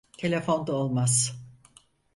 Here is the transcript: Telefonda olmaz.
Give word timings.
Telefonda 0.17 0.73
olmaz. 0.73 1.37